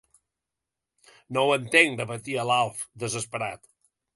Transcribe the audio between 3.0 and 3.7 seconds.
desesperat—.